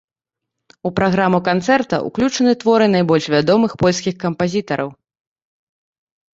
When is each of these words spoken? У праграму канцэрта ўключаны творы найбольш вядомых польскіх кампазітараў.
У 0.89 0.91
праграму 0.99 1.39
канцэрта 1.49 1.99
ўключаны 2.07 2.51
творы 2.65 2.85
найбольш 2.95 3.29
вядомых 3.37 3.71
польскіх 3.87 4.19
кампазітараў. 4.27 4.89